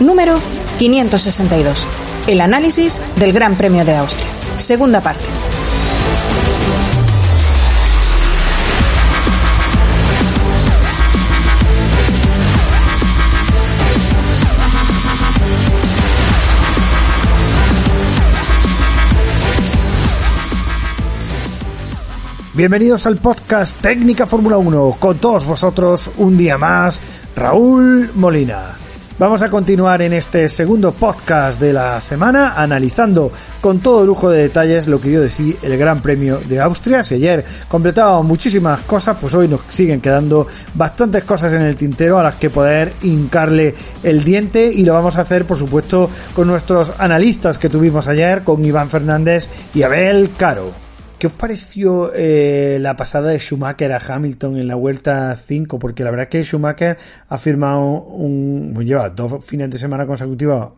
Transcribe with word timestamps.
número 0.00 0.40
562. 0.78 1.86
El 2.26 2.40
análisis 2.40 3.00
del 3.16 3.32
Gran 3.32 3.56
Premio 3.56 3.84
de 3.84 3.96
Austria. 3.96 4.28
Segunda 4.56 5.00
parte. 5.00 5.24
Bienvenidos 22.54 23.04
al 23.06 23.16
podcast 23.16 23.80
Técnica 23.80 24.28
Fórmula 24.28 24.58
1, 24.58 24.96
con 25.00 25.18
todos 25.18 25.44
vosotros 25.44 26.08
un 26.18 26.36
día 26.36 26.56
más, 26.56 27.02
Raúl 27.34 28.12
Molina. 28.14 28.83
Vamos 29.16 29.42
a 29.42 29.48
continuar 29.48 30.02
en 30.02 30.12
este 30.12 30.48
segundo 30.48 30.90
podcast 30.90 31.60
de 31.60 31.72
la 31.72 32.00
semana 32.00 32.54
analizando 32.56 33.30
con 33.60 33.78
todo 33.78 34.04
lujo 34.04 34.28
de 34.28 34.42
detalles 34.42 34.88
lo 34.88 35.00
que 35.00 35.12
yo 35.12 35.20
decía 35.20 35.54
el 35.62 35.78
Gran 35.78 36.02
Premio 36.02 36.40
de 36.44 36.60
Austria. 36.60 37.00
Si 37.04 37.14
ayer 37.14 37.44
completábamos 37.68 38.26
muchísimas 38.26 38.80
cosas, 38.80 39.16
pues 39.20 39.32
hoy 39.34 39.46
nos 39.46 39.60
siguen 39.68 40.00
quedando 40.00 40.48
bastantes 40.74 41.22
cosas 41.22 41.52
en 41.52 41.62
el 41.62 41.76
tintero 41.76 42.18
a 42.18 42.24
las 42.24 42.34
que 42.34 42.50
poder 42.50 42.94
hincarle 43.02 43.76
el 44.02 44.24
diente 44.24 44.66
y 44.66 44.84
lo 44.84 44.94
vamos 44.94 45.16
a 45.16 45.20
hacer 45.20 45.46
por 45.46 45.58
supuesto 45.58 46.10
con 46.34 46.48
nuestros 46.48 46.92
analistas 46.98 47.56
que 47.56 47.68
tuvimos 47.68 48.08
ayer, 48.08 48.42
con 48.42 48.64
Iván 48.64 48.90
Fernández 48.90 49.48
y 49.74 49.82
Abel 49.82 50.30
Caro. 50.36 50.83
¿Qué 51.24 51.28
os 51.28 51.32
pareció 51.32 52.12
eh, 52.14 52.76
la 52.82 52.96
pasada 52.96 53.30
de 53.30 53.38
Schumacher 53.38 53.92
a 53.92 53.96
Hamilton 53.96 54.58
en 54.58 54.68
la 54.68 54.74
vuelta 54.74 55.34
5? 55.34 55.78
Porque 55.78 56.04
la 56.04 56.10
verdad 56.10 56.24
es 56.24 56.28
que 56.28 56.44
Schumacher 56.44 56.98
ha 57.26 57.38
firmado 57.38 58.02
un. 58.02 58.74
lleva 58.84 59.08
dos 59.08 59.42
fines 59.42 59.70
de 59.70 59.78
semana 59.78 60.06
consecutivos 60.06 60.72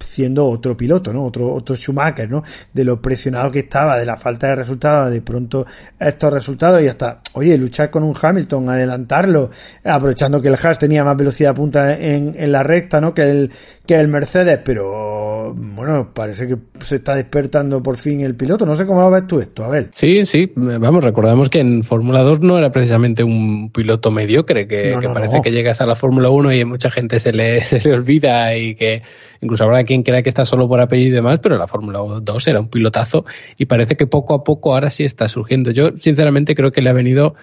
siendo 0.00 0.46
otro 0.46 0.76
piloto, 0.76 1.12
¿no? 1.12 1.24
Otro, 1.24 1.52
otro 1.52 1.76
Schumacher, 1.76 2.30
¿no? 2.30 2.42
De 2.72 2.84
lo 2.84 3.00
presionado 3.00 3.50
que 3.50 3.60
estaba, 3.60 3.96
de 3.96 4.04
la 4.04 4.16
falta 4.16 4.48
de 4.48 4.56
resultados, 4.56 5.12
de 5.12 5.20
pronto 5.20 5.66
estos 5.98 6.32
resultados 6.32 6.82
y 6.82 6.88
hasta, 6.88 7.20
oye, 7.32 7.56
luchar 7.58 7.90
con 7.90 8.02
un 8.02 8.14
Hamilton, 8.20 8.68
adelantarlo, 8.68 9.50
aprovechando 9.84 10.40
que 10.40 10.48
el 10.48 10.56
Haas 10.62 10.78
tenía 10.78 11.04
más 11.04 11.16
velocidad 11.16 11.54
punta 11.54 11.98
en, 11.98 12.34
en 12.38 12.52
la 12.52 12.62
recta, 12.62 13.00
¿no? 13.00 13.14
Que 13.14 13.22
el, 13.22 13.50
que 13.86 13.96
el 13.96 14.08
Mercedes, 14.08 14.58
pero 14.64 15.54
bueno, 15.54 16.12
parece 16.12 16.46
que 16.46 16.56
se 16.80 16.96
está 16.96 17.14
despertando 17.14 17.82
por 17.82 17.96
fin 17.96 18.20
el 18.20 18.34
piloto. 18.34 18.66
No 18.66 18.74
sé 18.74 18.86
cómo 18.86 19.00
lo 19.00 19.10
ves 19.10 19.26
tú 19.26 19.40
esto, 19.40 19.64
a 19.64 19.68
ver. 19.68 19.88
Sí, 19.92 20.24
sí, 20.26 20.52
vamos, 20.56 21.02
recordamos 21.02 21.48
que 21.48 21.60
en 21.60 21.84
Fórmula 21.84 22.22
2 22.22 22.40
no 22.40 22.58
era 22.58 22.70
precisamente 22.70 23.22
un 23.22 23.70
piloto 23.70 24.10
mediocre, 24.10 24.66
que, 24.66 24.96
parece 25.12 25.40
que 25.42 25.52
llegas 25.52 25.80
a 25.80 25.86
la 25.86 25.96
Fórmula 25.96 26.30
1 26.30 26.52
y 26.52 26.64
mucha 26.64 26.90
gente 26.90 27.20
se 27.20 27.32
le, 27.32 27.60
se 27.64 27.80
le 27.80 27.94
olvida 27.94 28.56
y 28.56 28.74
que 28.74 29.02
incluso 29.40 29.64
habrá 29.64 29.84
quien 29.88 30.02
crea 30.02 30.22
que 30.22 30.28
está 30.28 30.44
solo 30.44 30.68
por 30.68 30.80
apellido 30.80 31.08
y 31.08 31.12
demás, 31.12 31.40
pero 31.42 31.56
la 31.56 31.66
Fórmula 31.66 31.98
2 31.98 32.46
era 32.46 32.60
un 32.60 32.68
pilotazo 32.68 33.24
y 33.56 33.64
parece 33.64 33.96
que 33.96 34.06
poco 34.06 34.34
a 34.34 34.44
poco 34.44 34.74
ahora 34.74 34.90
sí 34.90 35.02
está 35.02 35.28
surgiendo. 35.28 35.70
Yo 35.70 35.92
sinceramente 35.98 36.54
creo 36.54 36.70
que 36.70 36.82
le 36.82 36.90
ha 36.90 36.92
venido 36.92 37.34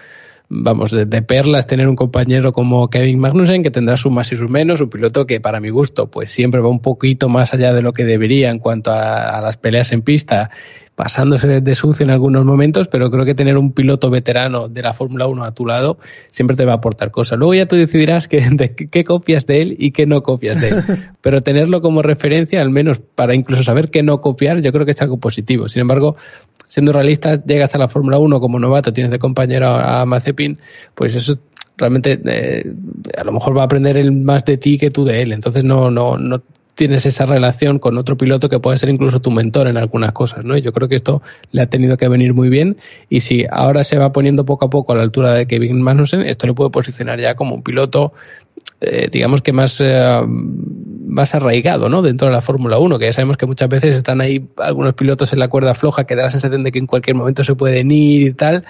vamos, 0.48 0.92
de, 0.92 1.22
perlas 1.24 1.66
tener 1.66 1.88
un 1.90 1.96
compañero 1.96 2.54
como 2.54 2.88
Kevin 2.88 3.20
Magnussen, 3.20 3.64
que 3.64 3.72
tendrá 3.72 3.98
sus 3.98 4.12
más 4.12 4.32
y 4.32 4.36
sus 4.36 4.48
menos, 4.48 4.80
un 4.80 4.92
piloto 4.92 5.26
que 5.26 5.42
para 5.42 5.60
mi 5.60 5.72
gusto, 5.72 6.12
pues 6.12 6.30
siempre 6.30 6.62
va 6.62 6.70
un 6.70 6.82
poquito 6.82 7.30
más 7.30 7.56
allá 7.56 7.74
de 7.74 7.82
lo 7.82 7.94
que 7.94 8.06
debería 8.06 8.52
en 8.52 8.60
cuanto 8.60 8.92
a 8.92 9.42
las 9.42 9.58
peleas 9.58 9.92
en 9.92 10.04
pista 10.04 10.52
pasándose 10.96 11.60
de 11.62 11.76
sucio 11.76 12.06
en 12.06 12.10
algunos 12.10 12.46
momentos, 12.46 12.88
pero 12.88 13.12
creo 13.12 13.26
que 13.26 13.36
tener 13.36 13.58
un 13.58 13.74
piloto 13.74 14.10
veterano 14.10 14.70
de 14.70 14.82
la 14.82 14.94
Fórmula 14.94 15.28
1 15.28 15.44
a 15.44 15.52
tu 15.54 15.66
lado 15.66 15.98
siempre 16.32 16.56
te 16.56 16.64
va 16.64 16.72
a 16.72 16.76
aportar 16.76 17.12
cosas. 17.12 17.38
Luego 17.38 17.54
ya 17.54 17.66
tú 17.68 17.76
decidirás 17.76 18.28
qué, 18.30 18.76
qué 18.90 19.04
copias 19.04 19.46
de 19.46 19.62
él 19.62 19.76
y 19.78 19.92
qué 19.92 20.06
no 20.06 20.24
copias 20.24 20.62
de 20.62 20.70
él. 20.70 20.76
Pero 21.22 21.44
tenerlo 21.44 21.82
como 21.82 22.02
referencia, 22.02 22.62
al 22.62 22.70
menos 22.70 23.00
para 23.00 23.36
incluso 23.36 23.64
saber 23.64 23.90
qué 23.90 24.04
no 24.04 24.22
copiar, 24.22 24.62
yo 24.62 24.72
creo 24.72 24.86
que 24.86 24.92
es 24.92 25.02
algo 25.02 25.18
positivo. 25.18 25.68
Sin 25.68 25.82
embargo, 25.82 26.16
siendo 26.68 26.94
realista, 26.94 27.44
llegas 27.44 27.76
a 27.76 27.78
la 27.78 27.90
Fórmula 27.90 28.18
1 28.18 28.40
como 28.40 28.60
novato, 28.60 28.94
tienes 28.94 29.12
de 29.12 29.20
compañero 29.20 29.68
a 29.68 30.06
Mazepin, 30.06 30.60
pues 30.94 31.14
eso 31.16 31.38
realmente 31.78 32.20
eh, 32.26 32.74
a 33.18 33.24
lo 33.26 33.34
mejor 33.34 33.58
va 33.58 33.64
a 33.64 33.66
aprender 33.66 33.98
el 33.98 34.14
más 34.14 34.46
de 34.46 34.58
ti 34.58 34.78
que 34.78 34.92
tú 34.92 35.04
de 35.04 35.22
él. 35.22 35.34
Entonces 35.34 35.64
no, 35.64 35.92
no, 35.92 36.18
no 36.18 36.42
tienes 36.76 37.06
esa 37.06 37.26
relación 37.26 37.80
con 37.80 37.98
otro 37.98 38.18
piloto 38.18 38.50
que 38.50 38.60
puede 38.60 38.78
ser 38.78 38.90
incluso 38.90 39.22
tu 39.22 39.32
mentor 39.32 39.68
en 39.68 39.78
algunas 39.78 40.12
cosas, 40.12 40.44
¿no? 40.44 40.58
Y 40.58 40.62
yo 40.62 40.74
creo 40.74 40.88
que 40.88 40.96
esto 40.96 41.22
le 41.52 41.62
ha 41.62 41.68
tenido 41.68 41.98
que 41.98 42.08
venir 42.08 42.34
muy 42.34 42.50
bien 42.50 42.78
y 43.10 43.22
si 43.22 43.46
ahora 43.50 43.84
se 43.84 43.98
va 43.98 44.12
poniendo 44.12 44.46
poco 44.46 44.66
a 44.66 44.70
poco 44.70 44.94
a 44.94 44.96
la 44.98 45.04
altura 45.04 45.34
de 45.34 45.48
Kevin 45.48 45.82
Magnussen, 45.82 46.22
esto 46.22 46.48
le 46.48 46.54
puede 46.54 46.70
posicionar 46.70 47.20
ya 47.20 47.36
como 47.36 47.56
un 47.56 47.64
piloto, 47.64 48.14
eh, 48.82 49.08
digamos 49.12 49.42
que 49.42 49.54
más, 49.54 49.80
eh, 49.80 50.22
más 51.08 51.34
arraigado, 51.34 51.88
¿no? 51.88 52.02
Dentro 52.02 52.28
de 52.28 52.34
la 52.34 52.42
Fórmula 52.42 52.78
1, 52.78 53.00
que 53.00 53.06
ya 53.06 53.14
sabemos 53.14 53.38
que 53.38 53.46
muchas 53.46 53.70
veces 53.70 53.96
están 53.96 54.20
ahí 54.20 54.46
algunos 54.58 54.94
pilotos 54.96 55.32
en 55.32 55.40
la 55.40 55.48
cuerda 55.48 55.76
floja 55.76 56.04
que 56.04 56.16
da 56.16 56.24
la 56.24 56.32
sensación 56.32 56.64
de 56.64 56.74
que 56.74 56.80
en 56.80 56.88
cualquier 56.88 57.16
momento 57.16 57.44
se 57.46 57.56
pueden 57.56 57.90
ir 57.90 58.22
y 58.22 58.34
tal 58.34 58.66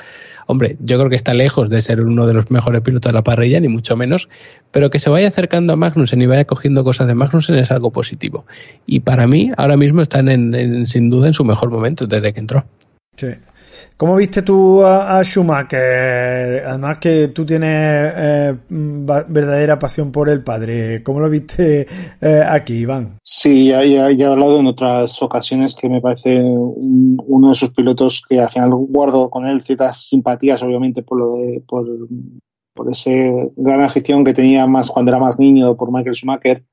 hombre, 0.45 0.77
yo 0.79 0.97
creo 0.97 1.09
que 1.09 1.15
está 1.15 1.33
lejos 1.33 1.69
de 1.69 1.81
ser 1.81 2.01
uno 2.01 2.27
de 2.27 2.33
los 2.33 2.51
mejores 2.51 2.81
pilotos 2.81 3.09
de 3.09 3.13
la 3.13 3.23
parrilla, 3.23 3.59
ni 3.59 3.67
mucho 3.67 3.95
menos, 3.95 4.29
pero 4.71 4.89
que 4.89 4.99
se 4.99 5.09
vaya 5.09 5.27
acercando 5.27 5.73
a 5.73 5.75
Magnussen 5.75 6.21
y 6.21 6.27
vaya 6.27 6.45
cogiendo 6.45 6.83
cosas 6.83 7.07
de 7.07 7.15
Magnussen 7.15 7.55
es 7.55 7.71
algo 7.71 7.91
positivo. 7.91 8.45
Y 8.85 9.01
para 9.01 9.27
mí, 9.27 9.51
ahora 9.57 9.77
mismo 9.77 10.01
están 10.01 10.29
en, 10.29 10.85
sin 10.85 11.09
duda 11.09 11.27
en 11.27 11.33
su 11.33 11.43
mejor 11.43 11.69
momento 11.71 12.07
desde 12.07 12.33
que 12.33 12.39
entró. 12.39 12.65
Sí. 13.15 13.27
¿Cómo 13.97 14.15
viste 14.17 14.41
tú 14.41 14.83
a, 14.83 15.23
Schumacher? 15.23 16.65
Además 16.65 16.97
que 16.97 17.29
tú 17.29 17.45
tienes 17.45 18.13
eh, 18.15 18.55
verdadera 18.69 19.79
pasión 19.79 20.11
por 20.11 20.29
el 20.29 20.43
padre. 20.43 21.01
¿Cómo 21.01 21.19
lo 21.19 21.29
viste 21.29 21.87
eh, 22.21 22.41
aquí, 22.45 22.75
Iván? 22.79 23.17
Sí, 23.23 23.67
ya, 23.67 23.83
he 23.83 24.25
hablado 24.25 24.59
en 24.59 24.67
otras 24.67 25.21
ocasiones 25.21 25.75
que 25.75 25.87
me 25.87 26.01
parece 26.01 26.41
uno 26.45 27.47
de 27.47 27.53
esos 27.53 27.69
pilotos 27.71 28.21
que 28.27 28.39
al 28.39 28.49
final 28.49 28.71
guardo 28.73 29.29
con 29.29 29.45
él 29.45 29.61
ciertas 29.61 30.07
simpatías, 30.09 30.61
obviamente, 30.61 31.01
por 31.01 31.19
lo 31.19 31.35
de, 31.37 31.63
por, 31.65 32.91
ese 32.91 33.51
gran 33.55 33.89
gestión 33.89 34.25
que 34.25 34.33
tenía 34.33 34.67
más 34.67 34.89
cuando 34.89 35.11
era 35.11 35.19
más 35.19 35.39
niño 35.39 35.75
por 35.77 35.91
Michael 35.91 36.15
Schumacher. 36.15 36.65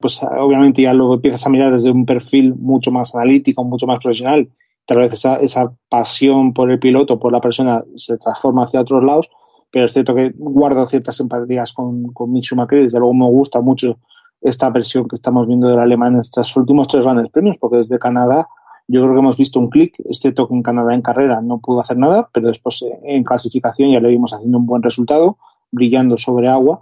Pues 0.00 0.18
obviamente 0.22 0.80
ya 0.80 0.94
lo 0.94 1.12
empiezas 1.12 1.46
a 1.46 1.50
mirar 1.50 1.74
desde 1.74 1.90
un 1.90 2.06
perfil 2.06 2.54
mucho 2.54 2.90
más 2.90 3.14
analítico, 3.14 3.62
mucho 3.64 3.86
más 3.86 3.98
profesional 3.98 4.48
tal 4.86 4.98
vez 4.98 5.12
esa, 5.12 5.36
esa 5.36 5.72
pasión 5.88 6.52
por 6.52 6.70
el 6.70 6.78
piloto, 6.78 7.18
por 7.18 7.32
la 7.32 7.40
persona, 7.40 7.82
se 7.96 8.18
transforma 8.18 8.64
hacia 8.64 8.80
otros 8.80 9.04
lados, 9.04 9.28
pero 9.70 9.86
es 9.86 9.92
cierto 9.92 10.14
que 10.14 10.32
guardo 10.36 10.86
ciertas 10.86 11.16
simpatías 11.16 11.72
con, 11.72 12.12
con 12.12 12.32
Mick 12.32 12.44
Schumacher 12.44 12.80
y 12.80 12.84
desde 12.84 12.98
luego 12.98 13.14
me 13.14 13.26
gusta 13.26 13.60
mucho 13.60 13.98
esta 14.40 14.70
versión 14.70 15.06
que 15.06 15.16
estamos 15.16 15.46
viendo 15.46 15.68
del 15.68 15.78
alemán 15.78 16.14
en 16.14 16.20
estos 16.20 16.56
últimos 16.56 16.88
tres 16.88 17.02
grandes 17.02 17.30
premios, 17.30 17.56
porque 17.60 17.78
desde 17.78 17.98
Canadá 17.98 18.48
yo 18.88 19.02
creo 19.02 19.14
que 19.14 19.20
hemos 19.20 19.36
visto 19.36 19.60
un 19.60 19.70
clic, 19.70 19.94
este 20.08 20.32
toque 20.32 20.54
en 20.54 20.62
Canadá 20.62 20.94
en 20.94 21.02
carrera 21.02 21.40
no 21.40 21.60
pudo 21.60 21.80
hacer 21.80 21.96
nada, 21.96 22.28
pero 22.32 22.48
después 22.48 22.84
en 23.04 23.22
clasificación 23.22 23.92
ya 23.92 24.00
le 24.00 24.08
vimos 24.08 24.32
haciendo 24.32 24.58
un 24.58 24.66
buen 24.66 24.82
resultado, 24.82 25.38
brillando 25.70 26.16
sobre 26.16 26.48
agua 26.48 26.80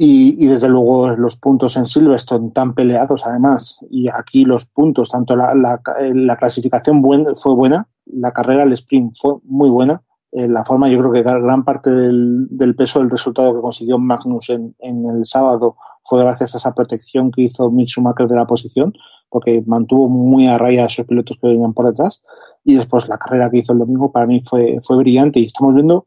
y, 0.00 0.46
desde 0.46 0.68
luego 0.68 1.16
los 1.16 1.34
puntos 1.34 1.76
en 1.76 1.86
Silverstone 1.86 2.52
tan 2.52 2.72
peleados 2.72 3.22
además 3.26 3.80
y 3.90 4.08
aquí 4.08 4.44
los 4.44 4.66
puntos 4.66 5.08
tanto 5.08 5.34
la, 5.34 5.56
la, 5.56 6.36
clasificación 6.36 7.02
fue 7.34 7.54
buena 7.54 7.88
la 8.06 8.30
carrera 8.30 8.62
el 8.62 8.72
sprint 8.74 9.16
fue 9.20 9.34
muy 9.42 9.68
buena 9.68 10.00
eh, 10.30 10.46
la 10.46 10.64
forma 10.64 10.88
yo 10.88 10.98
creo 10.98 11.10
que 11.10 11.22
gran 11.22 11.64
parte 11.64 11.90
del, 11.90 12.46
del, 12.48 12.76
peso 12.76 13.00
del 13.00 13.10
resultado 13.10 13.52
que 13.52 13.60
consiguió 13.60 13.98
Magnus 13.98 14.50
en, 14.50 14.76
en, 14.78 15.04
el 15.04 15.26
sábado 15.26 15.74
fue 16.04 16.22
gracias 16.22 16.54
a 16.54 16.58
esa 16.58 16.74
protección 16.74 17.32
que 17.32 17.42
hizo 17.42 17.68
Mick 17.68 17.88
Schumacher 17.88 18.28
de 18.28 18.36
la 18.36 18.46
posición 18.46 18.92
porque 19.28 19.64
mantuvo 19.66 20.08
muy 20.08 20.46
a 20.46 20.58
raya 20.58 20.84
a 20.84 20.86
esos 20.86 21.06
pilotos 21.06 21.36
que 21.40 21.48
venían 21.48 21.74
por 21.74 21.86
detrás. 21.86 22.22
Y 22.64 22.76
después 22.76 23.08
la 23.08 23.18
carrera 23.18 23.50
que 23.50 23.58
hizo 23.58 23.74
el 23.74 23.78
domingo 23.78 24.10
para 24.10 24.26
mí 24.26 24.42
fue, 24.42 24.80
fue 24.82 24.96
brillante. 24.96 25.38
Y 25.38 25.44
estamos 25.44 25.74
viendo 25.74 26.06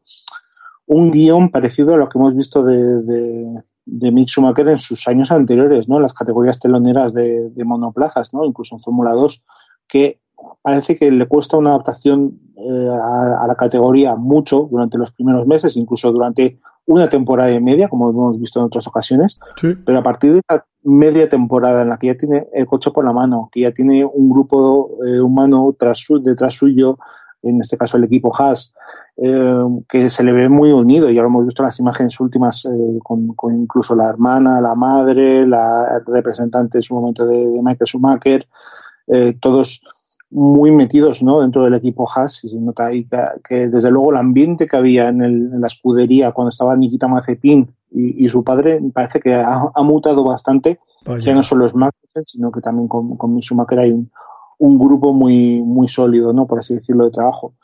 un 0.86 1.12
guion 1.12 1.50
parecido 1.50 1.94
a 1.94 1.96
lo 1.98 2.08
que 2.08 2.18
hemos 2.18 2.34
visto 2.34 2.64
de, 2.64 3.02
de 3.02 3.62
Mick 3.86 4.28
Schumacher 4.28 4.68
en 4.68 4.78
sus 4.78 5.06
años 5.08 5.32
anteriores, 5.32 5.88
¿no? 5.88 5.98
Las 5.98 6.14
categorías 6.14 6.58
teloneras 6.58 7.12
de, 7.12 7.50
monoplazas, 7.64 8.32
¿no? 8.32 8.44
Incluso 8.44 8.76
en 8.76 8.80
Fórmula 8.80 9.12
2, 9.12 9.44
que 9.88 10.20
parece 10.62 10.96
que 10.96 11.10
le 11.10 11.26
cuesta 11.26 11.56
una 11.56 11.70
adaptación 11.70 12.38
eh, 12.56 12.88
a, 12.88 13.46
la 13.46 13.54
categoría 13.56 14.16
mucho 14.16 14.68
durante 14.70 14.98
los 14.98 15.12
primeros 15.12 15.46
meses, 15.46 15.76
incluso 15.76 16.12
durante 16.12 16.58
una 16.86 17.08
temporada 17.08 17.52
y 17.52 17.60
media, 17.60 17.88
como 17.88 18.10
hemos 18.10 18.40
visto 18.40 18.58
en 18.58 18.66
otras 18.66 18.86
ocasiones. 18.86 19.38
Pero 19.60 19.98
a 19.98 20.02
partir 20.02 20.32
de 20.32 20.40
media 20.82 21.28
temporada 21.28 21.82
en 21.82 21.88
la 21.88 21.96
que 21.96 22.08
ya 22.08 22.16
tiene 22.16 22.48
el 22.52 22.66
coche 22.66 22.90
por 22.90 23.04
la 23.04 23.12
mano, 23.12 23.48
que 23.52 23.60
ya 23.60 23.72
tiene 23.72 24.04
un 24.04 24.30
grupo 24.30 24.90
eh, 25.06 25.20
humano 25.20 25.74
tras 25.78 26.04
detrás 26.22 26.54
suyo, 26.54 26.98
en 27.42 27.60
este 27.60 27.76
caso 27.76 27.96
el 27.96 28.04
equipo 28.04 28.32
Haas, 28.36 28.74
eh, 29.16 29.64
que 29.88 30.10
se 30.10 30.24
le 30.24 30.32
ve 30.32 30.48
muy 30.48 30.72
unido, 30.72 31.10
ya 31.10 31.22
lo 31.22 31.28
hemos 31.28 31.44
visto 31.44 31.62
en 31.62 31.66
las 31.66 31.78
imágenes 31.78 32.18
últimas, 32.20 32.64
eh, 32.64 32.98
con, 33.02 33.34
incluso 33.54 33.94
la 33.94 34.08
hermana, 34.08 34.60
la 34.60 34.74
madre, 34.74 35.46
la 35.46 36.00
representante 36.06 36.78
en 36.78 36.82
su 36.82 36.94
momento 36.94 37.26
de, 37.26 37.60
Michael 37.62 37.88
Schumacher, 37.88 38.46
todos 39.40 39.82
muy 40.32 40.70
metidos 40.70 41.22
¿no? 41.22 41.40
dentro 41.40 41.64
del 41.64 41.74
equipo 41.74 42.08
Haas. 42.08 42.42
Y 42.42 42.48
se 42.48 42.58
nota 42.58 42.86
ahí 42.86 43.06
que, 43.46 43.68
desde 43.68 43.90
luego 43.90 44.10
el 44.10 44.16
ambiente 44.16 44.66
que 44.66 44.76
había 44.76 45.08
en, 45.08 45.22
el, 45.22 45.34
en 45.52 45.60
la 45.60 45.66
escudería 45.66 46.32
cuando 46.32 46.50
estaba 46.50 46.76
Nikita 46.76 47.06
Mazepin 47.06 47.72
y, 47.90 48.26
su 48.28 48.42
padre 48.42 48.80
me 48.80 48.90
parece 48.90 49.20
que 49.20 49.34
ha, 49.34 49.70
mutado 49.82 50.24
bastante, 50.24 50.80
ya. 51.20 51.34
no 51.34 51.42
solo 51.42 51.66
es 51.66 51.74
Magnussen, 51.74 52.24
sino 52.24 52.50
que 52.50 52.62
también 52.62 52.88
con, 52.88 53.18
con 53.18 53.38
Schumacher 53.42 53.80
hay 53.80 53.90
un, 53.92 54.10
un, 54.62 54.78
grupo 54.78 55.12
muy, 55.12 55.62
muy 55.62 55.88
sólido, 55.88 56.32
¿no? 56.32 56.46
por 56.46 56.58
así 56.58 56.74
decirlo, 56.74 57.04
de 57.04 57.10
trabajo. 57.10 57.54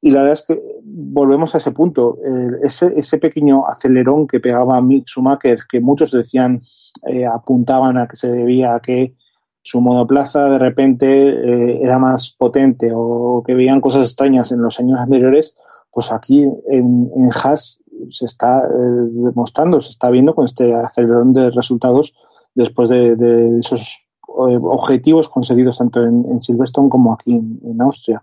Y 0.00 0.10
la 0.10 0.20
verdad 0.20 0.34
es 0.34 0.44
que 0.46 0.60
volvemos 0.84 1.54
a 1.54 1.58
ese 1.58 1.72
punto, 1.72 2.18
ese, 2.62 2.92
ese 2.96 3.18
pequeño 3.18 3.66
acelerón 3.66 4.26
que 4.28 4.38
pegaba 4.38 4.80
Mick 4.80 5.06
Schumacher, 5.06 5.60
que 5.68 5.80
muchos 5.80 6.12
decían, 6.12 6.60
eh, 7.06 7.26
apuntaban 7.26 7.98
a 7.98 8.06
que 8.06 8.16
se 8.16 8.30
debía 8.30 8.74
a 8.74 8.80
que 8.80 9.16
su 9.62 9.80
monoplaza 9.80 10.48
de 10.48 10.58
repente 10.58 11.06
eh, 11.28 11.80
era 11.82 11.98
más 11.98 12.34
potente 12.38 12.90
o 12.94 13.42
que 13.46 13.54
veían 13.54 13.80
cosas 13.80 14.06
extrañas 14.06 14.50
en 14.50 14.62
los 14.62 14.80
años 14.80 14.98
anteriores, 14.98 15.56
pues 15.90 16.10
aquí 16.10 16.46
en, 16.70 17.10
Haas 17.34 17.78
se 18.10 18.24
está 18.24 18.60
eh, 18.60 19.08
demostrando, 19.10 19.80
se 19.80 19.90
está 19.90 20.10
viendo 20.10 20.34
con 20.34 20.46
este 20.46 20.74
acelerón 20.74 21.32
de 21.32 21.50
resultados 21.50 22.14
después 22.54 22.88
de, 22.88 23.58
esos 23.58 23.80
eh, 23.80 24.07
objetivos 24.28 25.28
conseguidos 25.28 25.78
tanto 25.78 26.04
en, 26.04 26.40
Silverstone 26.42 26.90
como 26.90 27.12
aquí 27.12 27.34
en, 27.34 27.80
Austria. 27.80 28.22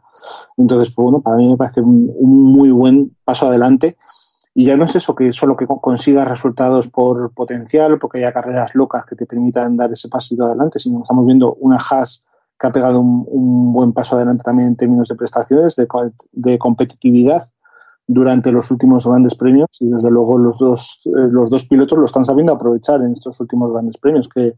Entonces, 0.57 0.94
pues 0.94 1.04
bueno, 1.04 1.22
para 1.22 1.38
mí 1.38 1.50
me 1.50 1.57
parece 1.57 1.81
un, 1.81 2.13
muy 2.22 2.72
buen 2.72 3.16
paso 3.24 3.48
adelante. 3.48 3.98
Y 4.54 4.66
ya 4.66 4.78
no 4.78 4.86
es 4.86 4.96
eso 4.96 5.16
que 5.16 5.34
solo 5.34 5.57
que 5.57 5.68
consigas 5.68 6.28
resultados 6.28 6.88
por 6.88 7.34
potencial, 7.34 8.00
porque 8.00 8.19
haya 8.19 8.31
carreras 8.31 8.74
locas 8.74 9.06
que 9.06 9.16
te 9.16 9.25
permitan 9.25 9.75
dar 9.75 9.92
ese 9.92 10.07
pasito 10.07 10.46
adelante, 10.46 10.80
sino 10.80 11.00
que 11.00 11.04
estamos 11.04 11.25
viendo 11.25 11.56
una 11.56 11.78
Haas 11.78 12.25
que 12.58 12.68
ha 12.68 12.72
pegado 12.72 13.01
un, 13.01 13.74
buen 13.74 13.92
paso 13.92 14.16
adelante 14.16 14.44
también 14.46 14.69
en 14.69 14.75
términos 14.78 15.10
de 15.10 15.16
prestaciones, 15.16 15.75
de, 15.75 15.88
de 16.31 16.58
competitividad 16.58 17.44
durante 18.08 18.51
los 18.51 18.72
últimos 18.72 19.06
grandes 19.06 19.36
premios 19.36 19.69
y 19.80 19.90
desde 19.90 20.12
luego 20.12 20.38
los 20.38 20.58
dos, 20.58 21.01
eh, 21.06 21.10
los 21.30 21.50
dos 21.50 21.66
pilotos 21.66 21.98
lo 21.98 22.06
están 22.06 22.24
sabiendo 22.24 22.54
aprovechar 22.54 23.01
en 23.01 23.13
estos 23.13 23.40
últimos 23.40 23.74
grandes 23.74 23.98
premios, 23.98 24.30
que, 24.30 24.54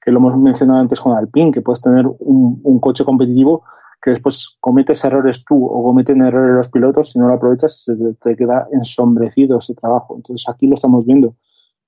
que 0.00 0.10
lo 0.10 0.18
hemos 0.18 0.36
mencionado 0.36 0.80
antes 0.80 1.00
con 1.00 1.16
Alpine, 1.16 1.52
que 1.52 1.62
puedes 1.62 1.80
tener 1.80 2.06
un, 2.06 2.80
coche 2.80 3.04
competitivo 3.04 3.64
que 4.02 4.12
después 4.12 4.56
cometes 4.60 5.04
errores 5.04 5.44
tú 5.46 5.66
o 5.66 5.82
cometen 5.84 6.22
errores 6.22 6.56
los 6.56 6.68
pilotos, 6.68 7.10
si 7.10 7.18
no 7.18 7.28
lo 7.28 7.34
aprovechas 7.34 7.84
te, 8.22 8.36
queda 8.36 8.66
ensombrecido 8.72 9.58
ese 9.58 9.74
trabajo. 9.74 10.16
Entonces 10.16 10.48
aquí 10.48 10.66
lo 10.66 10.76
estamos 10.76 11.04
viendo 11.04 11.34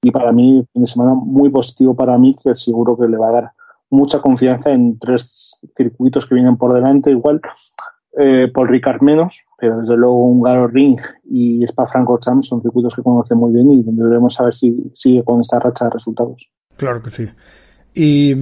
y 0.02 0.10
para 0.10 0.32
mí, 0.32 0.66
fin 0.72 0.82
de 0.82 0.88
semana 0.88 1.14
muy 1.14 1.48
positivo 1.48 1.94
para 1.94 2.18
mí, 2.18 2.36
que 2.42 2.54
seguro 2.54 2.98
que 2.98 3.08
le 3.08 3.16
va 3.16 3.28
a 3.28 3.32
dar 3.32 3.52
mucha 3.88 4.20
confianza 4.20 4.72
en 4.72 4.98
tres 4.98 5.60
circuitos 5.76 6.26
que 6.26 6.34
vienen 6.34 6.56
por 6.56 6.72
delante. 6.74 7.10
Igual 7.10 7.40
eh, 8.18 8.50
Paul 8.52 8.68
Ricard 8.68 9.00
menos, 9.00 9.40
pero 9.58 9.78
desde 9.78 9.96
luego 9.96 10.26
un 10.26 10.42
Garo 10.42 10.66
Ring 10.66 10.98
y 11.24 11.62
Spa 11.64 11.86
Francorchamps 11.86 12.48
son 12.48 12.60
circuitos 12.62 12.96
que 12.96 13.02
conoce 13.02 13.34
muy 13.34 13.52
bien 13.52 13.70
y 13.70 13.82
donde 13.82 14.04
debemos 14.04 14.34
saber 14.34 14.54
si 14.54 14.90
sigue 14.94 15.22
con 15.22 15.40
esta 15.40 15.60
racha 15.60 15.84
de 15.84 15.92
resultados. 15.92 16.50
Claro 16.76 17.00
que 17.00 17.10
sí. 17.10 17.28
Y 17.94 18.34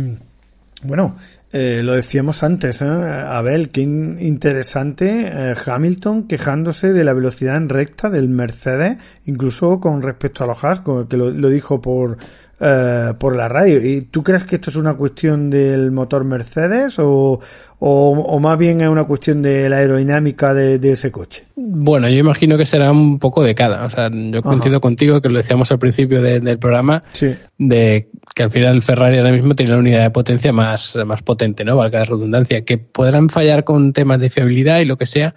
bueno, 0.83 1.17
eh, 1.53 1.83
lo 1.83 1.95
decíamos 1.95 2.45
antes, 2.45 2.81
¿eh? 2.81 2.87
Abel, 2.87 3.71
qué 3.71 3.81
interesante 3.81 5.31
eh, 5.33 5.55
Hamilton 5.67 6.29
quejándose 6.29 6.93
de 6.93 7.03
la 7.03 7.13
velocidad 7.13 7.57
en 7.57 7.69
recta 7.69 8.09
del 8.09 8.29
Mercedes, 8.29 8.99
incluso 9.27 9.81
con 9.81 10.01
respecto 10.01 10.45
a 10.45 10.47
los 10.47 10.63
Haas, 10.63 10.81
que 11.09 11.17
lo, 11.17 11.31
lo 11.31 11.49
dijo 11.49 11.81
por 11.81 12.19
eh, 12.63 13.15
por 13.19 13.37
la 13.37 13.49
radio. 13.49 13.83
¿Y 13.83 14.03
tú 14.03 14.23
crees 14.23 14.45
que 14.45 14.57
esto 14.57 14.69
es 14.69 14.77
una 14.77 14.93
cuestión 14.93 15.49
del 15.49 15.91
motor 15.93 16.25
Mercedes 16.25 16.99
o, 16.99 17.41
o, 17.79 18.39
más 18.39 18.59
bien 18.59 18.83
es 18.83 18.89
una 18.89 19.05
cuestión 19.05 19.41
de 19.41 19.67
la 19.71 19.79
aerodinámica 19.79 20.53
de, 20.53 20.93
ese 20.93 21.11
coche? 21.11 21.45
Bueno, 21.57 22.11
yo 22.11 22.19
imagino 22.19 22.59
que 22.59 22.67
será 22.67 22.93
un 22.93 23.19
poco 23.19 23.43
de 23.43 23.55
cada. 23.55 23.87
O 23.87 23.89
sea, 23.89 24.11
yo 24.13 24.43
coincido 24.43 24.79
contigo, 24.83 25.23
que 25.23 25.31
lo 25.31 25.39
decíamos 25.39 25.71
al 25.73 25.79
principio 25.79 26.21
del 26.21 26.59
programa, 26.59 27.03
de 27.57 28.11
que 28.35 28.43
al 28.43 28.51
final 28.51 28.83
Ferrari 28.83 29.17
ahora 29.17 29.33
mismo 29.33 29.55
tiene 29.55 29.73
la 29.73 29.79
unidad 29.79 30.03
de 30.03 30.11
potencia 30.11 30.53
más, 30.53 30.99
más 31.07 31.23
potente, 31.23 31.65
¿no? 31.65 31.77
Valga 31.77 32.01
la 32.01 32.05
redundancia, 32.05 32.63
que 32.67 32.77
podrán 32.77 33.31
fallar 33.31 33.65
con 33.65 33.95
temas 33.95 34.21
de 34.21 34.29
fiabilidad 34.29 34.81
y 34.81 34.85
lo 34.85 34.99
que 34.99 35.07
sea, 35.07 35.35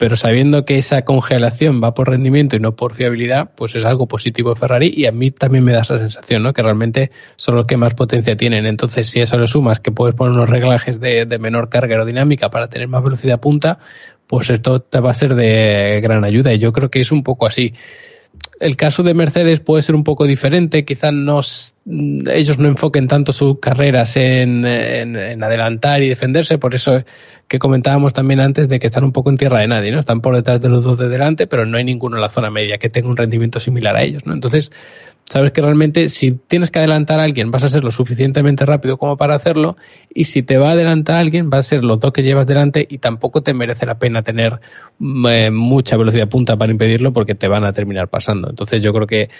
pero 0.00 0.16
sabiendo 0.16 0.64
que 0.64 0.78
esa 0.78 1.02
congelación 1.02 1.82
va 1.84 1.92
por 1.92 2.08
rendimiento 2.08 2.56
y 2.56 2.58
no 2.58 2.74
por 2.74 2.94
fiabilidad, 2.94 3.50
pues 3.54 3.74
es 3.74 3.84
algo 3.84 4.08
positivo 4.08 4.56
Ferrari 4.56 4.90
y 4.96 5.04
a 5.04 5.12
mí 5.12 5.30
también 5.30 5.62
me 5.62 5.72
da 5.72 5.82
esa 5.82 5.98
sensación, 5.98 6.42
¿no? 6.42 6.54
Que 6.54 6.62
realmente 6.62 7.10
son 7.36 7.56
los 7.56 7.66
que 7.66 7.76
más 7.76 7.92
potencia 7.92 8.34
tienen. 8.34 8.64
Entonces, 8.64 9.10
si 9.10 9.20
eso 9.20 9.38
le 9.38 9.46
sumas 9.46 9.78
que 9.78 9.92
puedes 9.92 10.14
poner 10.14 10.32
unos 10.32 10.48
reglajes 10.48 11.00
de, 11.00 11.26
de 11.26 11.38
menor 11.38 11.68
carga 11.68 11.96
aerodinámica 11.96 12.48
para 12.48 12.68
tener 12.68 12.88
más 12.88 13.04
velocidad 13.04 13.40
punta, 13.40 13.78
pues 14.26 14.48
esto 14.48 14.80
te 14.80 15.00
va 15.00 15.10
a 15.10 15.14
ser 15.14 15.34
de 15.34 16.00
gran 16.02 16.24
ayuda 16.24 16.54
y 16.54 16.58
yo 16.58 16.72
creo 16.72 16.90
que 16.90 17.02
es 17.02 17.12
un 17.12 17.22
poco 17.22 17.46
así 17.46 17.74
el 18.60 18.76
caso 18.76 19.02
de 19.02 19.14
Mercedes 19.14 19.58
puede 19.58 19.82
ser 19.82 19.94
un 19.94 20.04
poco 20.04 20.26
diferente, 20.26 20.84
quizás 20.84 21.14
no, 21.14 21.40
ellos 21.86 22.58
no 22.58 22.68
enfoquen 22.68 23.08
tanto 23.08 23.32
sus 23.32 23.58
carreras 23.58 24.16
en, 24.16 24.66
adelantar 25.42 26.02
y 26.02 26.08
defenderse, 26.08 26.58
por 26.58 26.74
eso 26.74 27.02
que 27.48 27.58
comentábamos 27.58 28.12
también 28.12 28.38
antes 28.38 28.68
de 28.68 28.78
que 28.78 28.88
están 28.88 29.02
un 29.02 29.12
poco 29.12 29.30
en 29.30 29.38
tierra 29.38 29.60
de 29.60 29.66
nadie, 29.66 29.90
¿no? 29.90 29.98
Están 29.98 30.20
por 30.20 30.36
detrás 30.36 30.60
de 30.60 30.68
los 30.68 30.84
dos 30.84 30.98
de 30.98 31.08
delante, 31.08 31.46
pero 31.46 31.64
no 31.64 31.78
hay 31.78 31.84
ninguno 31.84 32.16
en 32.16 32.22
la 32.22 32.28
zona 32.28 32.50
media 32.50 32.76
que 32.76 32.90
tenga 32.90 33.08
un 33.08 33.16
rendimiento 33.16 33.58
similar 33.60 33.96
a 33.96 34.02
ellos, 34.02 34.26
¿no? 34.26 34.34
Entonces, 34.34 34.70
sabes 35.30 35.52
que 35.52 35.62
realmente 35.62 36.08
si 36.08 36.32
tienes 36.32 36.72
que 36.72 36.80
adelantar 36.80 37.20
a 37.20 37.22
alguien 37.22 37.52
vas 37.52 37.62
a 37.62 37.68
ser 37.68 37.84
lo 37.84 37.92
suficientemente 37.92 38.66
rápido 38.66 38.98
como 38.98 39.16
para 39.16 39.36
hacerlo 39.36 39.76
y 40.12 40.24
si 40.24 40.42
te 40.42 40.58
va 40.58 40.70
a 40.70 40.72
adelantar 40.72 41.16
a 41.16 41.20
alguien 41.20 41.50
va 41.52 41.58
a 41.58 41.62
ser 41.62 41.84
los 41.84 42.00
dos 42.00 42.12
que 42.12 42.24
llevas 42.24 42.48
delante 42.48 42.84
y 42.90 42.98
tampoco 42.98 43.40
te 43.40 43.54
merece 43.54 43.86
la 43.86 43.98
pena 44.00 44.22
tener 44.24 44.60
eh, 45.28 45.50
mucha 45.52 45.96
velocidad 45.96 46.28
punta 46.28 46.56
para 46.56 46.72
impedirlo 46.72 47.12
porque 47.12 47.36
te 47.36 47.46
van 47.46 47.64
a 47.64 47.72
terminar 47.72 48.08
pasando. 48.08 48.50
Entonces 48.50 48.82
yo 48.82 48.92
creo 48.92 49.06
que 49.06 49.30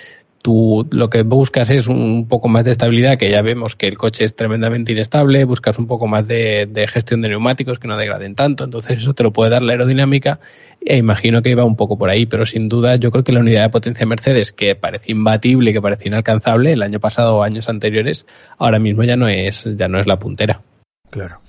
tú 0.42 0.87
lo 0.90 1.10
que 1.10 1.22
buscas 1.22 1.70
es 1.70 1.87
un 1.87 2.26
poco 2.28 2.48
más 2.48 2.64
de 2.64 2.72
estabilidad, 2.72 3.19
que 3.19 3.31
ya 3.31 3.42
vemos 3.42 3.76
que 3.76 3.88
el 3.88 3.98
coche 3.98 4.25
es 4.25 4.34
tremendamente 4.34 4.92
inestable, 4.92 5.44
buscas 5.44 5.79
un 5.79 5.86
poco 5.86 6.06
más 6.06 6.26
de, 6.26 6.69
gestión 6.93 7.22
de 7.22 7.29
neumáticos 7.29 7.79
que 7.79 7.88
no 7.88 7.96
degraden 7.96 8.34
tanto, 8.34 8.65
entonces 8.65 8.98
eso 8.98 9.15
te 9.15 9.22
lo 9.22 9.32
puede 9.32 9.50
dar 9.50 9.62
la 9.62 9.72
aerodinámica 9.72 10.41
e 10.81 10.96
imagino 10.96 11.43
que 11.43 11.50
iba 11.50 11.65
un 11.65 11.76
poco 11.76 11.98
por 11.98 12.08
ahí, 12.08 12.24
pero 12.24 12.46
sin 12.46 12.69
duda 12.69 12.96
yo 12.96 13.10
creo 13.10 13.22
que 13.22 13.32
la 13.32 13.41
unidad 13.41 13.65
de 13.65 13.69
potencia 13.70 14.06
Mercedes, 14.06 14.50
que 14.50 14.74
parecía 14.74 15.15
imbatible, 15.15 15.74
que 15.74 15.82
parecía 15.82 16.08
inalcanzable 16.08 16.72
el 16.72 16.82
año 16.82 17.00
pasado 17.00 17.36
o 17.36 17.43
años 17.43 17.69
anteriores, 17.69 18.24
ahora 18.56 18.79
mismo 18.79 19.05
ya 19.05 19.17
no 19.17 19.29
es, 19.29 19.65
ya 19.76 19.88
no 19.88 20.00
es 20.00 20.06
la 20.06 20.19
puntera. 20.19 20.62
Claro. 21.10 21.41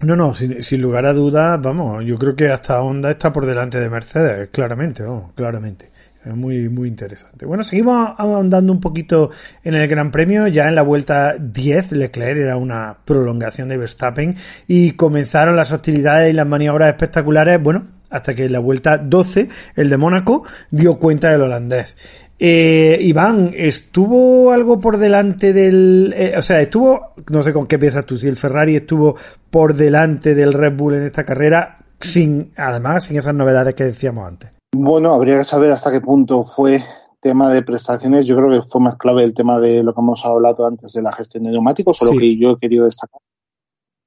No, 0.00 0.14
no, 0.14 0.34
sin, 0.34 0.82
lugar 0.82 1.06
a 1.06 1.14
dudas, 1.14 1.58
vamos, 1.62 2.04
yo 2.04 2.18
creo 2.18 2.36
que 2.36 2.48
hasta 2.48 2.82
Honda 2.82 3.12
está 3.12 3.32
por 3.32 3.46
delante 3.46 3.80
de 3.80 3.88
Mercedes, 3.88 4.50
claramente, 4.50 5.02
vamos, 5.02 5.32
claramente. 5.34 5.90
Es 6.26 6.36
muy, 6.36 6.68
muy 6.68 6.88
interesante. 6.88 7.46
Bueno, 7.46 7.62
seguimos 7.62 8.18
andando 8.18 8.72
un 8.72 8.80
poquito 8.80 9.30
en 9.62 9.74
el 9.74 9.86
Gran 9.86 10.10
Premio. 10.10 10.48
Ya 10.48 10.68
en 10.68 10.74
la 10.74 10.82
vuelta 10.82 11.36
10, 11.38 11.92
Leclerc 11.92 12.36
era 12.36 12.56
una 12.56 12.98
prolongación 13.04 13.68
de 13.68 13.76
Verstappen 13.76 14.34
y 14.66 14.92
comenzaron 14.92 15.54
las 15.54 15.70
hostilidades 15.70 16.32
y 16.32 16.34
las 16.34 16.46
maniobras 16.46 16.88
espectaculares. 16.88 17.62
Bueno, 17.62 17.86
hasta 18.10 18.34
que 18.34 18.46
en 18.46 18.52
la 18.52 18.58
vuelta 18.58 18.98
12, 18.98 19.48
el 19.76 19.88
de 19.88 19.96
Mónaco 19.96 20.44
dio 20.72 20.98
cuenta 20.98 21.30
del 21.30 21.42
holandés. 21.42 21.96
Eh, 22.40 22.98
Iván, 23.02 23.52
¿estuvo 23.56 24.50
algo 24.50 24.80
por 24.80 24.98
delante 24.98 25.52
del... 25.52 26.12
Eh, 26.16 26.34
o 26.36 26.42
sea, 26.42 26.60
estuvo, 26.60 27.14
no 27.30 27.40
sé 27.40 27.52
con 27.52 27.68
qué 27.68 27.78
piensas 27.78 28.04
tú, 28.04 28.16
si 28.16 28.26
el 28.26 28.36
Ferrari 28.36 28.74
estuvo 28.74 29.16
por 29.48 29.74
delante 29.74 30.34
del 30.34 30.52
Red 30.52 30.74
Bull 30.74 30.94
en 30.94 31.04
esta 31.04 31.24
carrera, 31.24 31.78
sin, 32.00 32.52
además, 32.56 33.04
sin 33.04 33.16
esas 33.16 33.34
novedades 33.34 33.76
que 33.76 33.84
decíamos 33.84 34.26
antes. 34.26 34.55
Bueno, 34.78 35.14
habría 35.14 35.38
que 35.38 35.44
saber 35.44 35.72
hasta 35.72 35.90
qué 35.90 36.02
punto 36.02 36.44
fue 36.44 36.82
tema 37.20 37.50
de 37.50 37.62
prestaciones. 37.62 38.26
Yo 38.26 38.36
creo 38.36 38.50
que 38.50 38.68
fue 38.68 38.80
más 38.80 38.96
clave 38.96 39.24
el 39.24 39.32
tema 39.32 39.58
de 39.58 39.82
lo 39.82 39.94
que 39.94 40.00
hemos 40.00 40.22
hablado 40.24 40.66
antes 40.66 40.92
de 40.92 41.00
la 41.00 41.12
gestión 41.12 41.44
de 41.44 41.50
neumáticos, 41.50 42.00
o 42.02 42.04
lo 42.04 42.18
que 42.18 42.36
yo 42.36 42.50
he 42.50 42.58
querido 42.58 42.84
destacar. 42.84 43.20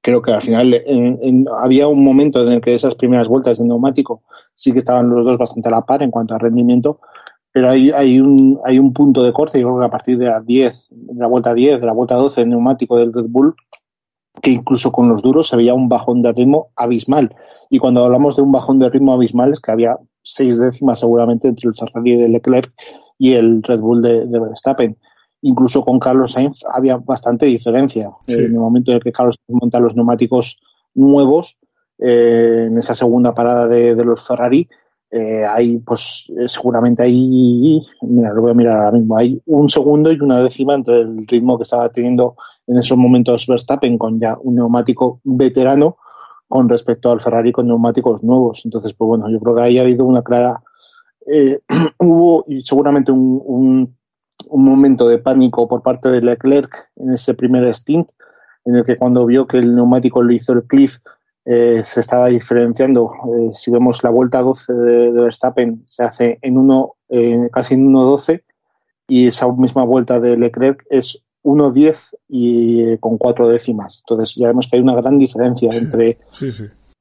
Creo 0.00 0.22
que 0.22 0.30
al 0.30 0.40
final 0.40 0.80
había 1.58 1.88
un 1.88 2.04
momento 2.04 2.46
en 2.46 2.52
el 2.52 2.60
que 2.60 2.76
esas 2.76 2.94
primeras 2.94 3.26
vueltas 3.26 3.58
de 3.58 3.64
neumático 3.64 4.22
sí 4.54 4.72
que 4.72 4.78
estaban 4.78 5.10
los 5.10 5.24
dos 5.24 5.38
bastante 5.38 5.68
a 5.68 5.72
la 5.72 5.82
par 5.82 6.04
en 6.04 6.12
cuanto 6.12 6.34
a 6.34 6.38
rendimiento, 6.38 7.00
pero 7.52 7.68
hay, 7.68 7.90
hay, 7.90 8.20
un, 8.20 8.60
hay 8.64 8.78
un 8.78 8.92
punto 8.92 9.24
de 9.24 9.32
corte, 9.32 9.60
yo 9.60 9.66
creo 9.66 9.80
que 9.80 9.86
a 9.86 9.90
partir 9.90 10.18
de 10.18 10.26
la 10.26 10.40
10, 10.40 10.86
de 10.88 11.20
la 11.20 11.26
vuelta 11.26 11.52
10, 11.52 11.80
de 11.80 11.86
la 11.86 11.92
vuelta 11.92 12.14
12 12.14 12.42
del 12.42 12.50
neumático 12.50 12.96
del 12.96 13.12
Red 13.12 13.26
Bull, 13.28 13.56
que 14.40 14.52
incluso 14.52 14.92
con 14.92 15.08
los 15.08 15.20
duros 15.20 15.48
se 15.48 15.56
veía 15.56 15.74
un 15.74 15.88
bajón 15.88 16.22
de 16.22 16.32
ritmo 16.32 16.70
abismal. 16.76 17.34
Y 17.68 17.80
cuando 17.80 18.04
hablamos 18.04 18.36
de 18.36 18.42
un 18.42 18.52
bajón 18.52 18.78
de 18.78 18.88
ritmo 18.88 19.12
abismal 19.12 19.52
es 19.52 19.60
que 19.60 19.72
había 19.72 19.98
seis 20.22 20.58
décimas 20.58 21.00
seguramente 21.00 21.48
entre 21.48 21.68
el 21.68 21.74
Ferrari 21.74 22.16
de 22.16 22.28
Leclerc 22.28 22.72
y 23.18 23.34
el 23.34 23.62
Red 23.62 23.80
Bull 23.80 24.02
de, 24.02 24.26
Verstappen. 24.26 24.96
incluso 25.42 25.84
con 25.84 25.98
Carlos 25.98 26.32
Sainz 26.32 26.60
había 26.72 26.96
bastante 26.96 27.46
diferencia. 27.46 28.10
En 28.26 28.40
el 28.40 28.52
momento 28.54 28.90
en 28.90 28.96
el 28.96 29.02
que 29.02 29.12
Carlos 29.12 29.36
monta 29.48 29.80
los 29.80 29.96
neumáticos 29.96 30.58
nuevos, 30.94 31.58
eh, 31.98 32.66
en 32.66 32.78
esa 32.78 32.94
segunda 32.94 33.34
parada 33.34 33.68
de, 33.68 33.94
los 34.04 34.26
Ferrari, 34.26 34.68
eh, 35.10 35.44
hay, 35.44 35.78
pues, 35.78 36.26
eh, 36.38 36.48
seguramente 36.48 37.02
hay, 37.02 37.78
mira, 38.02 38.32
lo 38.32 38.42
voy 38.42 38.52
a 38.52 38.54
mirar 38.54 38.78
ahora 38.78 38.98
mismo, 38.98 39.16
hay 39.16 39.42
un 39.46 39.68
segundo 39.68 40.12
y 40.12 40.20
una 40.20 40.40
décima 40.40 40.74
entre 40.74 41.00
el 41.00 41.26
ritmo 41.26 41.58
que 41.58 41.64
estaba 41.64 41.88
teniendo 41.90 42.36
en 42.66 42.78
esos 42.78 42.96
momentos 42.96 43.46
Verstappen 43.46 43.98
con 43.98 44.20
ya 44.20 44.38
un 44.40 44.54
neumático 44.54 45.20
veterano 45.24 45.96
con 46.50 46.68
respecto 46.68 47.12
al 47.12 47.20
Ferrari 47.20 47.52
con 47.52 47.68
neumáticos 47.68 48.24
nuevos. 48.24 48.62
Entonces, 48.64 48.92
pues 48.92 49.06
bueno, 49.06 49.30
yo 49.30 49.38
creo 49.38 49.54
que 49.54 49.62
ahí 49.62 49.78
ha 49.78 49.82
habido 49.82 50.04
una 50.04 50.22
clara, 50.22 50.60
eh, 51.28 51.60
hubo 52.00 52.44
seguramente 52.58 53.12
un, 53.12 53.40
un, 54.48 54.64
momento 54.64 55.06
de 55.06 55.18
pánico 55.18 55.68
por 55.68 55.82
parte 55.82 56.08
de 56.08 56.20
Leclerc 56.20 56.90
en 56.96 57.12
ese 57.14 57.34
primer 57.34 57.72
stint, 57.72 58.10
en 58.64 58.74
el 58.74 58.84
que 58.84 58.96
cuando 58.96 59.24
vio 59.26 59.46
que 59.46 59.58
el 59.58 59.76
neumático 59.76 60.22
lo 60.22 60.32
hizo 60.32 60.52
el 60.52 60.64
Cliff, 60.64 60.96
eh, 61.44 61.82
se 61.84 62.00
estaba 62.00 62.26
diferenciando. 62.26 63.12
Eh, 63.38 63.54
si 63.54 63.70
vemos 63.70 64.02
la 64.02 64.10
vuelta 64.10 64.42
12 64.42 64.72
de, 64.72 65.12
Verstappen, 65.12 65.84
se 65.86 66.02
hace 66.02 66.38
en 66.42 66.58
uno, 66.58 66.96
eh, 67.10 67.48
casi 67.52 67.74
en 67.74 67.86
1.12 67.86 68.42
y 69.06 69.28
esa 69.28 69.46
misma 69.52 69.84
vuelta 69.84 70.18
de 70.18 70.36
Leclerc 70.36 70.84
es 70.90 71.22
1.10 71.42 71.96
y 72.28 72.82
eh, 72.82 72.98
con 72.98 73.18
cuatro 73.18 73.48
décimas. 73.48 74.02
Entonces 74.06 74.34
ya 74.36 74.48
vemos 74.48 74.68
que 74.68 74.76
hay 74.76 74.82
una 74.82 74.94
gran 74.94 75.18
diferencia 75.18 75.70
entre 75.72 76.18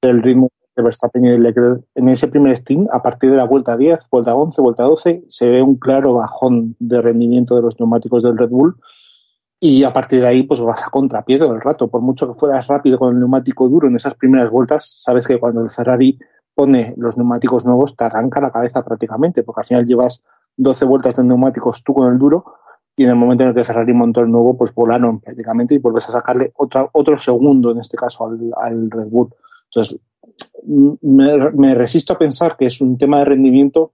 el 0.02 0.22
ritmo 0.22 0.50
de 0.76 0.84
Verstappen 0.84 1.26
y 1.26 1.30
de 1.30 1.40
Leclerc. 1.40 1.84
En 1.96 2.10
ese 2.10 2.28
primer 2.28 2.56
stint, 2.56 2.88
a 2.92 3.02
partir 3.02 3.32
de 3.32 3.38
la 3.38 3.46
vuelta 3.46 3.76
10, 3.76 4.08
vuelta 4.10 4.36
11, 4.36 4.62
vuelta 4.62 4.84
12, 4.84 5.26
se 5.28 5.48
ve 5.48 5.62
un 5.62 5.76
claro 5.76 6.14
bajón 6.14 6.76
de 6.80 7.02
rendimiento 7.02 7.56
de 7.56 7.62
los 7.62 7.80
neumáticos 7.80 8.24
del 8.24 8.38
Red 8.38 8.50
Bull 8.50 8.76
y 9.60 9.84
a 9.84 9.92
partir 9.92 10.22
de 10.22 10.28
ahí 10.28 10.44
pues 10.44 10.62
vas 10.62 10.82
a 10.82 10.90
contrapié 10.90 11.38
todo 11.38 11.54
el 11.54 11.62
rato. 11.62 11.90
Por 11.90 12.02
mucho 12.02 12.32
que 12.32 12.40
fueras 12.40 12.68
rápido 12.68 12.98
con 12.98 13.14
el 13.14 13.20
neumático 13.20 13.68
duro 13.68 13.88
en 13.88 13.96
esas 13.96 14.16
primeras 14.16 14.50
vueltas, 14.50 15.02
sabes 15.04 15.28
que 15.28 15.40
cuando 15.40 15.62
el 15.62 15.70
Ferrari 15.70 16.18
pone 16.56 16.94
los 16.98 17.18
neumáticos 17.18 17.66
nuevos 17.66 17.96
te 17.96 18.06
arranca 18.06 18.42
la 18.42 18.52
cabeza 18.52 18.84
prácticamente, 18.84 19.44
porque 19.44 19.62
al 19.62 19.68
final 19.68 19.86
llevas 19.86 20.24
12 20.58 20.86
vueltas 20.86 21.16
de 21.16 21.24
neumáticos 21.24 21.84
tú 21.84 21.94
con 21.94 22.12
el 22.12 22.18
duro 22.18 22.46
y 22.96 23.04
en 23.04 23.10
el 23.10 23.16
momento 23.16 23.44
en 23.44 23.50
el 23.50 23.56
que 23.56 23.64
Ferrari 23.64 23.94
montó 23.94 24.22
el 24.22 24.32
nuevo, 24.32 24.58
pues 24.58 24.74
volaron 24.74 25.20
prácticamente 25.20 25.76
y 25.76 25.78
vuelves 25.80 26.10
a 26.10 26.12
sacarle 26.12 26.52
otra, 26.58 26.90
otro 26.92 27.18
segundo, 27.18 27.72
en 27.72 27.80
este 27.80 27.96
caso, 27.96 28.28
al, 28.58 28.92
Red 28.92 29.10
Bull. 29.10 29.30
Entonces, 29.66 30.00
me, 31.02 31.52
me, 31.52 31.76
resisto 31.76 32.14
a 32.14 32.18
pensar 32.18 32.58
que 32.58 32.66
es 32.66 32.82
un 32.82 32.98
tema 32.98 33.20
de 33.20 33.26
rendimiento 33.26 33.94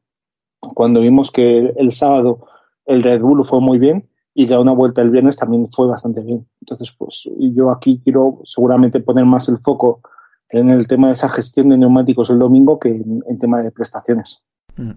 cuando 0.60 1.02
vimos 1.02 1.32
que 1.32 1.74
el 1.76 1.92
sábado 1.92 2.48
el 2.86 3.04
Red 3.04 3.22
Bull 3.22 3.46
fue 3.46 3.62
muy 3.62 3.78
bien 3.78 4.10
y 4.34 4.48
da 4.48 4.60
una 4.60 4.74
vuelta 4.74 5.02
el 5.02 5.12
viernes 5.12 5.38
también 5.38 5.68
fue 5.72 5.88
bastante 5.88 6.24
bien. 6.24 6.46
Entonces, 6.62 6.94
pues 6.98 7.30
yo 7.38 7.72
aquí 7.72 8.02
quiero 8.04 8.42
seguramente 8.44 9.00
poner 9.00 9.26
más 9.26 9.48
el 9.48 9.60
foco 9.60 10.02
en 10.50 10.70
el 10.70 10.88
tema 10.88 11.08
de 11.08 11.14
esa 11.14 11.30
gestión 11.30 11.70
de 11.70 11.78
neumáticos 11.78 12.30
el 12.30 12.40
domingo 12.40 12.78
que 12.78 12.90
en, 12.90 13.40
tema 13.40 13.62
de 13.62 13.72
prestaciones. 13.72 14.42
Mm. 14.76 14.92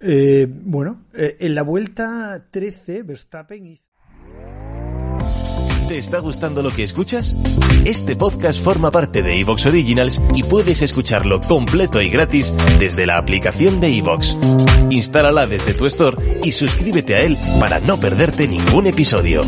Eh, 0.00 0.46
bueno, 0.48 1.04
eh, 1.14 1.36
en 1.40 1.54
la 1.54 1.62
vuelta 1.62 2.46
13, 2.50 3.02
Verstappen. 3.02 3.78
¿Te 5.88 5.98
está 5.98 6.20
gustando 6.20 6.62
lo 6.62 6.70
que 6.70 6.84
escuchas? 6.84 7.36
Este 7.84 8.14
podcast 8.14 8.62
forma 8.62 8.92
parte 8.92 9.22
de 9.22 9.40
Evox 9.40 9.66
Originals 9.66 10.22
y 10.34 10.44
puedes 10.44 10.82
escucharlo 10.82 11.40
completo 11.40 12.00
y 12.00 12.08
gratis 12.08 12.54
desde 12.78 13.06
la 13.06 13.18
aplicación 13.18 13.80
de 13.80 13.98
Evox. 13.98 14.38
Instálala 14.90 15.46
desde 15.46 15.74
tu 15.74 15.86
store 15.86 16.38
y 16.44 16.52
suscríbete 16.52 17.16
a 17.16 17.22
él 17.22 17.36
para 17.58 17.80
no 17.80 17.98
perderte 17.98 18.46
ningún 18.46 18.86
episodio. 18.86 19.40